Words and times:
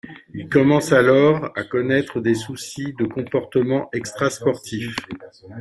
Il 0.33 0.49
commence 0.49 0.93
alors 0.93 1.51
à 1.55 1.63
connaître 1.63 2.21
des 2.21 2.33
soucis 2.33 2.95
de 2.97 3.05
comportement 3.05 3.87
extra-sportif. 3.93 4.95